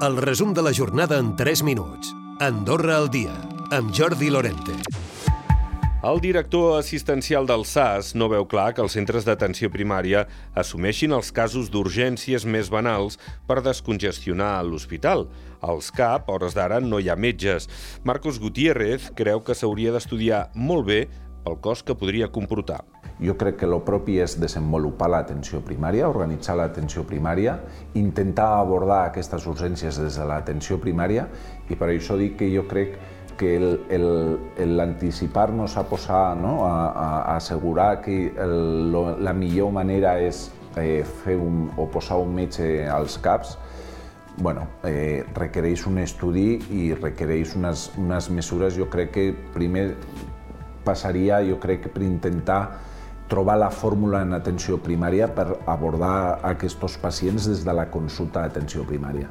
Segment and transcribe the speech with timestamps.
[0.00, 2.12] El resum de la jornada en 3 minuts.
[2.38, 3.32] Andorra al dia,
[3.74, 4.76] amb Jordi Lorente.
[6.06, 10.22] El director assistencial del SAS no veu clar que els centres d'atenció primària
[10.54, 13.18] assumeixin els casos d'urgències més banals
[13.50, 15.26] per descongestionar l'hospital.
[15.66, 17.66] Als CAP, hores d'ara, no hi ha metges.
[18.06, 21.00] Marcos Gutiérrez creu que s'hauria d'estudiar molt bé
[21.46, 22.84] el cost que podria comportar.
[23.18, 27.58] Jo crec que el propi és desenvolupar l'atenció primària, organitzar l'atenció primària,
[27.98, 31.26] intentar abordar aquestes urgències des de l'atenció primària
[31.68, 32.98] i per això dic que jo crec
[33.38, 33.54] que
[34.66, 36.64] l'anticipar-nos a posar, no?
[36.66, 41.86] a, a, a assegurar que el, lo, la millor manera és eh, fer un, o
[41.90, 43.56] posar un metge als CAPs,
[44.38, 49.90] bueno, eh, requereix un estudi i requereix unes, unes mesures, jo crec que primer
[50.88, 52.62] passaria, jo crec per intentar
[53.28, 58.88] trobar la fórmula en atenció primària per abordar aquests pacients des de la consulta d'atenció
[58.88, 59.28] primària.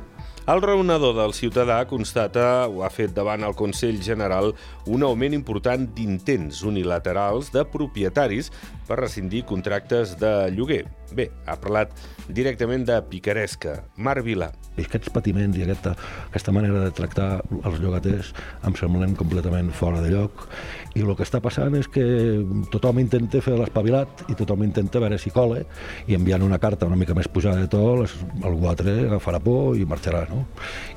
[0.47, 4.53] El raonador del ciutadà constata, ho ha fet davant el Consell General,
[4.87, 8.47] un augment important d'intents unilaterals de propietaris
[8.87, 10.85] per rescindir contractes de lloguer.
[11.15, 11.93] Bé, ha parlat
[12.27, 13.77] directament de picaresca.
[13.95, 14.49] Marc Vila.
[14.77, 15.93] Aquests patiments i aquesta,
[16.27, 17.27] aquesta manera de tractar
[17.63, 18.33] els llogaters
[18.67, 20.43] em semblen completament fora de lloc
[20.93, 22.03] i el que està passant és que
[22.73, 25.63] tothom intenta fer l'espavilat i tothom intenta veure si cola
[26.05, 29.87] i enviant una carta una mica més pujada de tot, algú altre agafarà por i
[29.87, 30.27] marxarà.
[30.29, 30.43] No?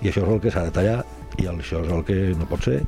[0.03, 0.99] I això és el que s'ha de tallar
[1.39, 2.83] i això és el que no pot ser.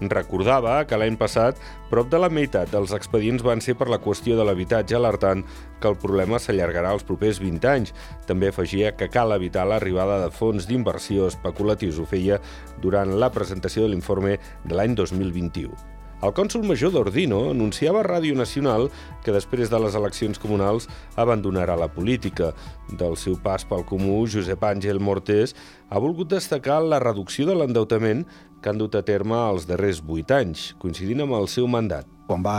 [0.00, 4.36] Recordava que l'any passat prop de la meitat dels expedients van ser per la qüestió
[4.36, 5.44] de l'habitatge, alertant
[5.80, 7.94] que el problema s'allargarà els propers 20 anys.
[8.28, 11.98] També afegia que cal evitar l'arribada de fons d'inversió especulatius.
[11.98, 12.40] Ho feia
[12.82, 15.95] durant la presentació de l'informe de l'any 2021.
[16.24, 18.86] El cònsul major d'Ordino anunciava a Ràdio Nacional
[19.24, 20.88] que després de les eleccions comunals
[21.20, 22.54] abandonarà la política.
[22.88, 25.52] Del seu pas pel comú, Josep Àngel Mortés
[25.90, 28.24] ha volgut destacar la reducció de l'endeutament
[28.62, 32.42] que han dut a terme els darrers vuit anys, coincidint amb el seu mandat quan
[32.44, 32.56] va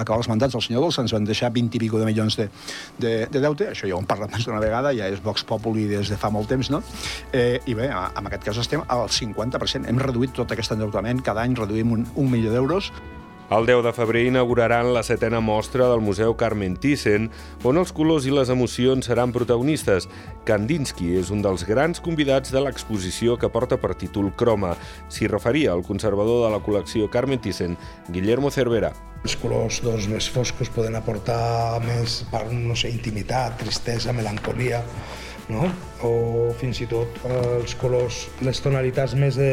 [0.00, 2.48] acabar els mandats del senyor Dolça ens van deixar 20 i pico de milions de,
[2.98, 5.86] de, de deute, això ja ho hem parlat més d'una vegada, ja és Vox Populi
[5.90, 6.82] des de fa molt temps, no?
[7.32, 11.44] Eh, I bé, en aquest cas estem al 50%, hem reduït tot aquest endeutament, cada
[11.44, 12.92] any reduïm un, un milió d'euros,
[13.50, 17.26] el 10 de febrer inauguraran la setena mostra del Museu Carmen Thyssen,
[17.66, 20.06] on els colors i les emocions seran protagonistes.
[20.46, 24.76] Kandinsky és un dels grans convidats de l'exposició que porta per títol Croma.
[25.10, 27.74] S'hi referia el conservador de la col·lecció Carmen Thyssen,
[28.14, 28.92] Guillermo Cervera.
[29.24, 34.84] Els colors doncs, més foscos poden aportar més, per, no sé, intimitat, tristesa, melancolia,
[35.50, 35.66] no?
[36.06, 39.50] o fins i tot els colors, les tonalitats més de,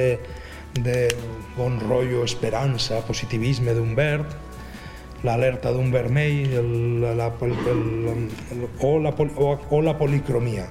[0.75, 1.07] de
[1.57, 4.35] bon rotllo, esperança, positivisme d'un verd,
[5.25, 7.81] l'alerta d'un vermell el, la, el, el,
[8.13, 10.67] el, o, la, o, o la policromia.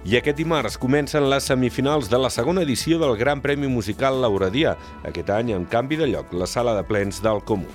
[0.00, 4.76] I aquest dimarts comencen les semifinals de la segona edició del Gran Premi Musical Lauradià,
[5.04, 7.68] aquest any amb canvi de lloc, la sala de plens del Comú.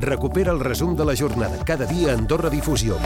[0.00, 2.98] Recupera el resum de la jornada cada dia a Andorra Difusió.